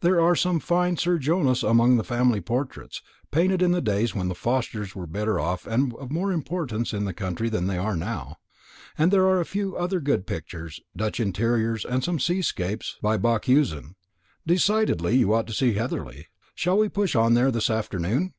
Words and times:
There 0.00 0.20
are 0.20 0.34
some 0.34 0.58
fine 0.58 0.96
Sir 0.96 1.16
Joshuas 1.16 1.62
among 1.62 1.96
the 1.96 2.02
family 2.02 2.40
portraits, 2.40 3.02
painted 3.30 3.62
in 3.62 3.70
the 3.70 3.80
days 3.80 4.16
when 4.16 4.26
the 4.26 4.34
Forsters 4.34 4.96
were 4.96 5.06
better 5.06 5.38
off 5.38 5.64
and 5.64 5.94
of 5.94 6.10
more 6.10 6.32
importance 6.32 6.92
in 6.92 7.04
the 7.04 7.14
county 7.14 7.48
than 7.48 7.68
they 7.68 7.78
are 7.78 7.94
now. 7.94 8.34
And 8.98 9.12
there 9.12 9.26
are 9.26 9.40
a 9.40 9.44
few 9.46 9.76
other 9.76 10.00
good 10.00 10.26
pictures 10.26 10.80
Dutch 10.96 11.20
interiors, 11.20 11.84
and 11.84 12.02
some 12.02 12.18
seascapes 12.18 12.96
by 13.00 13.16
Bakhuysen. 13.16 13.94
Decidedly 14.44 15.18
you 15.18 15.32
ought 15.32 15.46
to 15.46 15.52
see 15.54 15.74
Heatherly. 15.74 16.26
Shall 16.56 16.78
we 16.78 16.88
push 16.88 17.14
on 17.14 17.34
there 17.34 17.52
this 17.52 17.70
afternoon?" 17.70 18.34